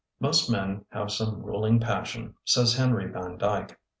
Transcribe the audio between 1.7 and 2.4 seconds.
passion,